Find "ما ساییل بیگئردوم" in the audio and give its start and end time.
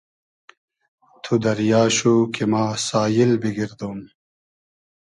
2.51-3.99